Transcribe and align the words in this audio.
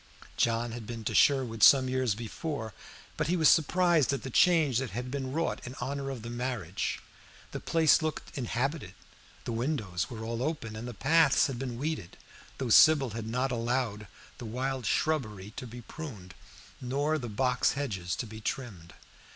John 0.35 0.71
had 0.71 0.87
been 0.87 1.03
to 1.03 1.13
Sherwood 1.13 1.61
some 1.61 1.87
years 1.87 2.15
before, 2.15 2.73
but 3.17 3.27
he 3.27 3.37
was 3.37 3.49
surprised 3.49 4.11
at 4.11 4.23
the 4.23 4.31
change 4.31 4.79
that 4.79 4.89
had 4.89 5.11
been 5.11 5.31
wrought 5.31 5.61
in 5.63 5.75
honor 5.79 6.09
of 6.09 6.23
the 6.23 6.29
marriage. 6.31 6.97
The 7.51 7.59
place 7.59 8.01
looked 8.01 8.35
inhabited, 8.35 8.95
the 9.43 9.51
windows 9.51 10.09
were 10.09 10.23
all 10.25 10.41
open, 10.41 10.75
and 10.75 10.87
the 10.87 10.95
paths 10.95 11.45
had 11.45 11.59
been 11.59 11.77
weeded, 11.77 12.17
though 12.57 12.69
Sybil 12.71 13.11
had 13.11 13.27
not 13.27 13.51
allowed 13.51 14.07
the 14.39 14.45
wild 14.45 14.87
shrubbery 14.87 15.51
to 15.55 15.67
be 15.67 15.81
pruned 15.81 16.33
nor 16.81 17.19
the 17.19 17.29
box 17.29 17.73
hedges 17.73 18.15
to 18.15 18.25
be 18.25 18.41
trimmed. 18.41 18.95